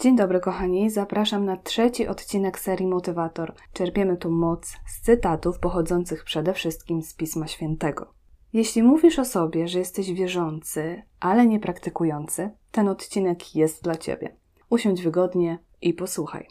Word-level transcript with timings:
Dzień 0.00 0.16
dobry, 0.16 0.40
kochani. 0.40 0.90
Zapraszam 0.90 1.44
na 1.44 1.56
trzeci 1.56 2.08
odcinek 2.08 2.58
serii 2.58 2.86
Motywator. 2.86 3.54
Czerpiemy 3.72 4.16
tu 4.16 4.30
moc 4.30 4.76
z 4.86 5.00
cytatów 5.00 5.58
pochodzących 5.58 6.24
przede 6.24 6.54
wszystkim 6.54 7.02
z 7.02 7.14
Pisma 7.14 7.46
Świętego. 7.46 8.12
Jeśli 8.52 8.82
mówisz 8.82 9.18
o 9.18 9.24
sobie, 9.24 9.68
że 9.68 9.78
jesteś 9.78 10.12
wierzący, 10.12 11.02
ale 11.20 11.46
nie 11.46 11.60
praktykujący, 11.60 12.50
ten 12.72 12.88
odcinek 12.88 13.56
jest 13.56 13.82
dla 13.84 13.96
ciebie. 13.96 14.36
Usiądź 14.70 15.02
wygodnie 15.02 15.58
i 15.82 15.94
posłuchaj. 15.94 16.48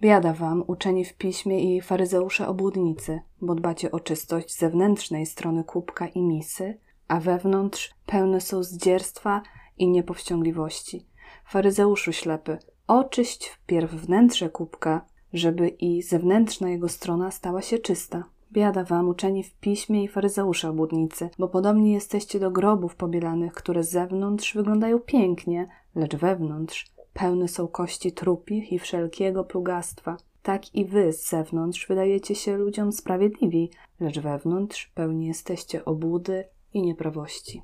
Biada 0.00 0.32
wam, 0.32 0.64
uczeni 0.66 1.04
w 1.04 1.16
piśmie 1.16 1.76
i 1.76 1.80
faryzeusze 1.80 2.48
obłudnicy, 2.48 3.20
bo 3.40 3.54
dbacie 3.54 3.90
o 3.90 4.00
czystość 4.00 4.58
zewnętrznej 4.58 5.26
strony 5.26 5.64
kubka 5.64 6.06
i 6.06 6.22
misy, 6.22 6.78
a 7.08 7.20
wewnątrz 7.20 7.94
pełne 8.06 8.40
są 8.40 8.62
zdzierstwa 8.62 9.42
i 9.78 9.88
niepowściągliwości. 9.88 11.06
Faryzeuszu 11.46 12.12
ślepy, 12.12 12.58
oczyść 12.86 13.48
wpierw 13.48 13.92
wnętrze 13.92 14.50
kubka, 14.50 15.06
żeby 15.32 15.68
i 15.68 16.02
zewnętrzna 16.02 16.70
jego 16.70 16.88
strona 16.88 17.30
stała 17.30 17.62
się 17.62 17.78
czysta. 17.78 18.24
Biada 18.52 18.84
wam, 18.84 19.08
uczeni 19.08 19.42
w 19.42 19.54
piśmie 19.54 20.04
i 20.04 20.08
faryzeusze 20.08 20.70
obłudnicy, 20.70 21.30
bo 21.38 21.48
podobnie 21.48 21.92
jesteście 21.92 22.40
do 22.40 22.50
grobów 22.50 22.96
pobielanych, 22.96 23.52
które 23.52 23.82
z 23.82 23.90
zewnątrz 23.90 24.54
wyglądają 24.54 24.98
pięknie, 24.98 25.66
lecz 25.94 26.16
wewnątrz 26.16 26.86
pełne 27.12 27.48
są 27.48 27.68
kości 27.68 28.12
trupich 28.12 28.72
i 28.72 28.78
wszelkiego 28.78 29.44
plugastwa. 29.44 30.16
Tak 30.42 30.74
i 30.74 30.84
wy 30.84 31.12
z 31.12 31.28
zewnątrz 31.28 31.86
wydajecie 31.88 32.34
się 32.34 32.56
ludziom 32.56 32.92
sprawiedliwi, 32.92 33.70
lecz 34.00 34.18
wewnątrz 34.18 34.86
pełni 34.94 35.26
jesteście 35.26 35.84
obłudy 35.84 36.44
i 36.74 36.82
nieprawości. 36.82 37.62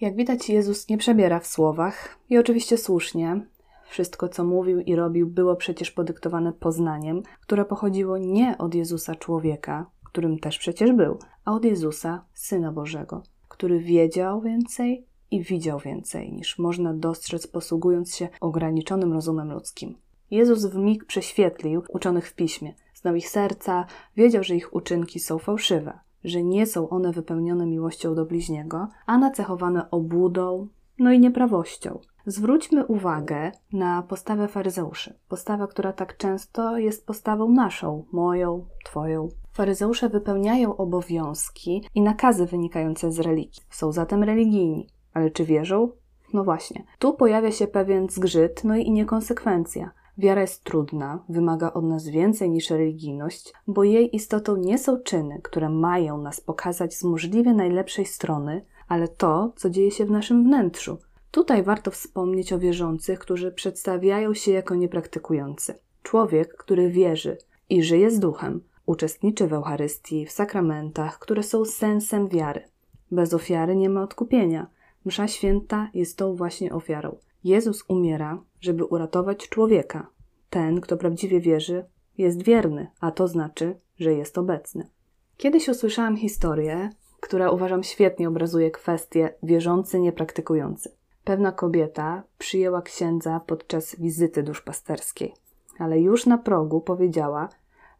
Jak 0.00 0.16
widać, 0.16 0.48
Jezus 0.48 0.88
nie 0.88 0.98
przebiera 0.98 1.40
w 1.40 1.46
słowach 1.46 2.18
i 2.30 2.38
oczywiście 2.38 2.78
słusznie. 2.78 3.46
Wszystko, 3.90 4.28
co 4.28 4.44
mówił 4.44 4.80
i 4.80 4.96
robił, 4.96 5.26
było 5.26 5.56
przecież 5.56 5.90
podyktowane 5.90 6.52
poznaniem, 6.52 7.22
które 7.40 7.64
pochodziło 7.64 8.18
nie 8.18 8.58
od 8.58 8.74
Jezusa 8.74 9.14
człowieka, 9.14 9.90
którym 10.04 10.38
też 10.38 10.58
przecież 10.58 10.92
był, 10.92 11.18
a 11.44 11.52
od 11.52 11.64
Jezusa, 11.64 12.24
Syna 12.34 12.72
Bożego, 12.72 13.22
który 13.48 13.80
wiedział 13.80 14.40
więcej 14.40 15.06
i 15.30 15.42
widział 15.42 15.78
więcej 15.78 16.32
niż 16.32 16.58
można 16.58 16.94
dostrzec 16.94 17.46
posługując 17.46 18.14
się 18.16 18.28
ograniczonym 18.40 19.12
rozumem 19.12 19.52
ludzkim. 19.52 19.96
Jezus 20.30 20.66
w 20.66 20.76
mig 20.76 21.04
prześwietlił 21.04 21.82
uczonych 21.88 22.28
w 22.28 22.34
piśmie, 22.34 22.74
znał 22.94 23.14
ich 23.14 23.28
serca, 23.28 23.86
wiedział, 24.16 24.44
że 24.44 24.56
ich 24.56 24.74
uczynki 24.74 25.20
są 25.20 25.38
fałszywe, 25.38 25.98
że 26.24 26.42
nie 26.42 26.66
są 26.66 26.88
one 26.88 27.12
wypełnione 27.12 27.66
miłością 27.66 28.14
do 28.14 28.24
bliźniego, 28.24 28.88
a 29.06 29.18
nacechowane 29.18 29.90
obłudą, 29.90 30.68
no 30.98 31.12
i 31.12 31.20
nieprawością. 31.20 31.98
Zwróćmy 32.26 32.86
uwagę 32.86 33.52
na 33.72 34.02
postawę 34.02 34.48
faryzeuszy. 34.48 35.18
Postawę, 35.28 35.66
która 35.66 35.92
tak 35.92 36.16
często 36.16 36.78
jest 36.78 37.06
postawą 37.06 37.48
naszą, 37.48 38.04
moją, 38.12 38.64
twoją. 38.84 39.28
Faryzeusze 39.52 40.08
wypełniają 40.08 40.76
obowiązki 40.76 41.84
i 41.94 42.00
nakazy 42.00 42.46
wynikające 42.46 43.12
z 43.12 43.20
religii. 43.20 43.62
Są 43.70 43.92
zatem 43.92 44.22
religijni. 44.22 44.88
Ale 45.14 45.30
czy 45.30 45.44
wierzą? 45.44 45.90
No 46.32 46.44
właśnie. 46.44 46.84
Tu 46.98 47.14
pojawia 47.14 47.52
się 47.52 47.66
pewien 47.66 48.08
zgrzyt, 48.08 48.64
no 48.64 48.76
i 48.76 48.90
niekonsekwencja. 48.90 49.90
Wiara 50.18 50.40
jest 50.40 50.64
trudna, 50.64 51.24
wymaga 51.28 51.72
od 51.72 51.84
nas 51.84 52.08
więcej 52.08 52.50
niż 52.50 52.70
religijność, 52.70 53.52
bo 53.66 53.84
jej 53.84 54.16
istotą 54.16 54.56
nie 54.56 54.78
są 54.78 54.98
czyny, 55.02 55.40
które 55.42 55.68
mają 55.68 56.18
nas 56.18 56.40
pokazać 56.40 56.94
z 56.94 57.04
możliwie 57.04 57.54
najlepszej 57.54 58.06
strony, 58.06 58.64
ale 58.88 59.08
to, 59.08 59.52
co 59.56 59.70
dzieje 59.70 59.90
się 59.90 60.04
w 60.04 60.10
naszym 60.10 60.44
wnętrzu. 60.44 60.98
Tutaj 61.30 61.62
warto 61.62 61.90
wspomnieć 61.90 62.52
o 62.52 62.58
wierzących, 62.58 63.18
którzy 63.18 63.52
przedstawiają 63.52 64.34
się 64.34 64.50
jako 64.50 64.74
niepraktykujący. 64.74 65.74
Człowiek, 66.02 66.56
który 66.56 66.90
wierzy 66.90 67.38
i 67.68 67.82
żyje 67.82 68.10
z 68.10 68.18
duchem, 68.18 68.60
uczestniczy 68.86 69.46
w 69.46 69.52
Eucharystii, 69.52 70.26
w 70.26 70.32
sakramentach, 70.32 71.18
które 71.18 71.42
są 71.42 71.64
sensem 71.64 72.28
wiary. 72.28 72.62
Bez 73.10 73.34
ofiary 73.34 73.76
nie 73.76 73.90
ma 73.90 74.02
odkupienia. 74.02 74.66
Msza 75.04 75.28
święta 75.28 75.90
jest 75.94 76.18
tą 76.18 76.36
właśnie 76.36 76.72
ofiarą. 76.72 77.16
Jezus 77.44 77.84
umiera, 77.88 78.42
żeby 78.60 78.84
uratować 78.84 79.48
człowieka. 79.48 80.06
Ten, 80.50 80.80
kto 80.80 80.96
prawdziwie 80.96 81.40
wierzy, 81.40 81.84
jest 82.18 82.42
wierny, 82.42 82.90
a 83.00 83.10
to 83.10 83.28
znaczy, 83.28 83.76
że 83.98 84.14
jest 84.14 84.38
obecny. 84.38 84.88
Kiedyś 85.36 85.68
usłyszałam 85.68 86.16
historię, 86.16 86.90
która 87.20 87.50
uważam 87.50 87.82
świetnie 87.82 88.28
obrazuje 88.28 88.70
kwestię 88.70 89.34
wierzący, 89.42 90.00
niepraktykujący. 90.00 90.99
Pewna 91.30 91.52
kobieta 91.52 92.22
przyjęła 92.38 92.82
księdza 92.82 93.40
podczas 93.46 93.96
wizyty 93.96 94.42
duszpasterskiej, 94.42 95.34
ale 95.78 96.00
już 96.00 96.26
na 96.26 96.38
progu 96.38 96.80
powiedziała, 96.80 97.48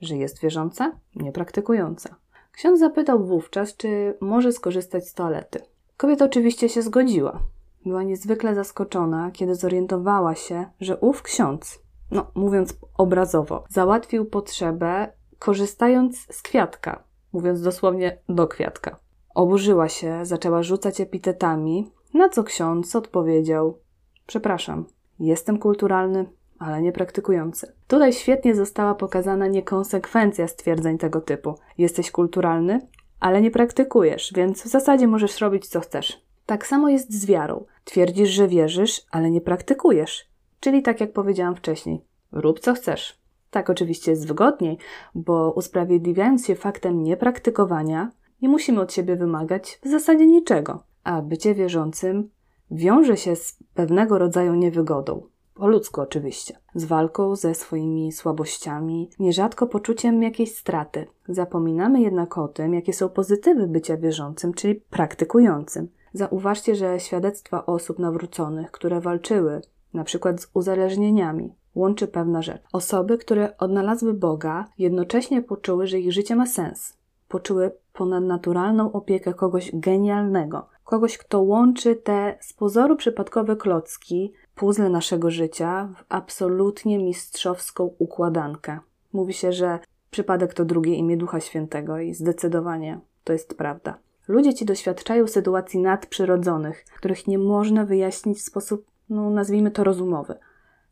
że 0.01 0.17
jest 0.17 0.41
wierząca, 0.41 0.93
niepraktykująca. 1.17 2.17
Ksiądz 2.53 2.81
zapytał 2.81 3.25
wówczas, 3.27 3.77
czy 3.77 4.15
może 4.21 4.53
skorzystać 4.53 5.09
z 5.09 5.15
toalety. 5.15 5.63
Kobieta 5.97 6.25
oczywiście 6.25 6.69
się 6.69 6.83
zgodziła. 6.83 7.41
Była 7.87 8.03
niezwykle 8.03 8.55
zaskoczona, 8.55 9.31
kiedy 9.31 9.55
zorientowała 9.55 10.35
się, 10.35 10.65
że 10.81 10.97
ów 10.97 11.23
ksiądz, 11.23 11.83
no 12.11 12.31
mówiąc 12.35 12.75
obrazowo, 12.99 13.65
załatwił 13.69 14.25
potrzebę 14.25 15.13
korzystając 15.39 16.27
z 16.35 16.43
kwiatka, 16.43 17.05
mówiąc 17.33 17.63
dosłownie 17.63 18.19
do 18.29 18.49
kwiatka. 18.49 18.97
Oburzyła 19.35 19.89
się, 19.89 20.25
zaczęła 20.25 20.63
rzucać 20.63 21.01
epitetami, 21.01 21.93
na 22.21 22.29
co 22.29 22.45
ksiądz 22.45 22.97
odpowiedział: 22.97 23.79
Przepraszam, 24.27 24.85
jestem 25.21 25.59
kulturalny, 25.59 26.27
ale 26.59 26.83
nie 26.83 26.93
praktykujący. 26.93 27.73
Tutaj 27.89 28.13
świetnie 28.13 28.55
została 28.55 28.95
pokazana 28.95 29.47
niekonsekwencja 29.47 30.49
stwierdzeń 30.49 30.99
tego 30.99 31.21
typu. 31.21 31.55
Jesteś 31.79 32.11
kulturalny, 32.11 32.81
ale 33.21 33.43
nie 33.43 33.51
praktykujesz, 33.51 34.33
więc 34.37 34.63
w 34.63 34.67
zasadzie 34.67 35.07
możesz 35.07 35.41
robić 35.41 35.69
co 35.69 35.81
chcesz. 35.81 36.23
Tak 36.47 36.67
samo 36.67 36.89
jest 36.89 37.13
z 37.13 37.27
wiarą. 37.27 37.65
Twierdzisz, 37.85 38.29
że 38.31 38.49
wierzysz, 38.49 39.03
ale 39.11 39.31
nie 39.31 39.41
praktykujesz. 39.41 40.29
Czyli 40.61 40.83
tak 40.83 41.01
jak 41.01 41.13
powiedziałam 41.13 41.57
wcześniej, 41.57 42.05
rób 42.33 42.61
co 42.61 42.75
chcesz. 42.75 43.21
Tak 43.51 43.71
oczywiście 43.71 44.11
jest 44.11 44.29
wygodniej, 44.29 44.79
bo 45.15 45.53
usprawiedliwiając 45.53 46.47
się 46.47 46.55
faktem 46.55 47.03
niepraktykowania, 47.03 48.11
nie 48.43 48.49
musimy 48.49 48.81
od 48.81 48.93
siebie 48.93 49.17
wymagać 49.17 49.81
w 49.85 49.89
zasadzie 49.89 50.27
niczego, 50.27 50.83
a 51.05 51.23
bycie 51.23 51.55
wierzącym 51.55 52.31
wiąże 52.71 53.17
się 53.17 53.37
z 53.37 53.59
pewnego 53.75 54.19
rodzaju 54.19 54.55
niewygodą. 54.55 55.23
Po 55.55 55.67
ludzku 55.67 56.01
oczywiście. 56.01 56.59
Z 56.75 56.85
walką 56.85 57.37
ze 57.37 57.55
swoimi 57.55 58.13
słabościami, 58.13 59.11
nierzadko 59.19 59.67
poczuciem 59.67 60.23
jakiejś 60.23 60.55
straty. 60.57 61.07
Zapominamy 61.29 62.01
jednak 62.01 62.39
o 62.39 62.49
tym, 62.49 62.75
jakie 62.75 62.93
są 62.93 63.09
pozytywy 63.09 63.67
bycia 63.67 63.97
wierzącym, 63.97 64.55
czyli 64.55 64.75
praktykującym. 64.75 65.89
Zauważcie, 66.13 66.75
że 66.75 67.01
świadectwa 67.01 67.67
osób 67.67 67.99
nawróconych, 67.99 68.71
które 68.71 69.01
walczyły 69.01 69.61
na 69.95 70.05
przykład 70.05 70.41
z 70.41 70.51
uzależnieniami, 70.55 71.55
łączy 71.75 72.09
pewna 72.09 72.43
rzecz. 72.43 72.63
Osoby, 72.73 73.19
które 73.19 73.57
odnalazły 73.59 74.15
Boga, 74.15 74.65
jednocześnie 74.79 75.43
poczuły, 75.43 75.87
że 75.87 75.99
ich 75.99 76.13
życie 76.13 76.37
ma 76.37 76.47
sens. 76.47 76.97
Poczuły 77.29 77.71
ponadnaturalną 77.93 78.93
opiekę 78.93 79.35
kogoś 79.35 79.71
genialnego, 79.75 80.67
kogoś, 80.91 81.19
kto 81.19 81.43
łączy 81.43 81.97
te 81.97 82.39
z 82.41 82.53
pozoru 82.53 82.97
przypadkowe 82.97 83.57
klocki, 83.57 84.33
puzzle 84.55 84.89
naszego 84.89 85.31
życia 85.31 85.89
w 85.97 86.05
absolutnie 86.09 86.99
mistrzowską 86.99 87.95
układankę. 87.99 88.79
Mówi 89.13 89.33
się, 89.33 89.53
że 89.53 89.79
przypadek 90.11 90.55
to 90.55 90.65
drugie 90.65 90.95
imię 90.95 91.17
Ducha 91.17 91.41
Świętego 91.41 91.99
i 91.99 92.15
zdecydowanie 92.15 93.01
to 93.25 93.33
jest 93.33 93.55
prawda. 93.55 93.99
Ludzie 94.29 94.55
ci 94.55 94.65
doświadczają 94.65 95.27
sytuacji 95.27 95.81
nadprzyrodzonych, 95.81 96.85
których 96.97 97.27
nie 97.27 97.39
można 97.39 97.85
wyjaśnić 97.85 98.39
w 98.39 98.43
sposób, 98.43 98.87
no 99.11 99.31
nazwijmy 99.31 99.71
to 99.71 99.85
rozumowy. 99.85 100.35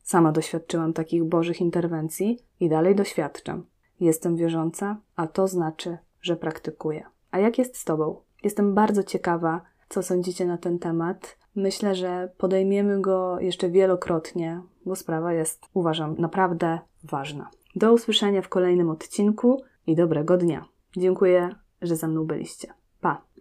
Sama 0.02 0.32
doświadczyłam 0.32 0.92
takich 0.92 1.24
bożych 1.24 1.60
interwencji 1.60 2.38
i 2.60 2.68
dalej 2.68 2.94
doświadczam. 2.94 3.64
Jestem 4.00 4.36
wierząca, 4.36 4.96
a 5.16 5.26
to 5.26 5.48
znaczy, 5.48 5.98
że 6.22 6.36
praktykuję. 6.36 7.04
A 7.30 7.38
jak 7.38 7.58
jest 7.58 7.76
z 7.76 7.84
Tobą? 7.84 8.20
Jestem 8.42 8.74
bardzo 8.74 9.02
ciekawa, 9.02 9.60
co 9.88 10.02
sądzicie 10.02 10.46
na 10.46 10.58
ten 10.58 10.78
temat. 10.78 11.36
Myślę, 11.56 11.94
że 11.94 12.32
podejmiemy 12.38 13.00
go 13.00 13.40
jeszcze 13.40 13.70
wielokrotnie, 13.70 14.60
bo 14.86 14.96
sprawa 14.96 15.32
jest, 15.32 15.66
uważam, 15.74 16.14
naprawdę 16.18 16.78
ważna. 17.04 17.50
Do 17.76 17.92
usłyszenia 17.92 18.42
w 18.42 18.48
kolejnym 18.48 18.90
odcinku 18.90 19.62
i 19.86 19.96
dobrego 19.96 20.36
dnia. 20.36 20.64
Dziękuję, 20.96 21.50
że 21.82 21.96
ze 21.96 22.08
mną 22.08 22.24
byliście. 22.24 22.77